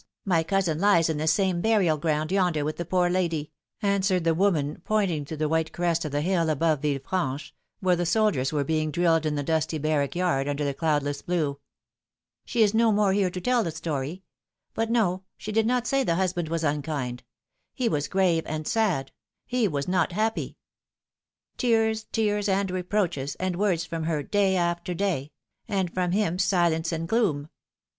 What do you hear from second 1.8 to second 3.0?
ground yonder with the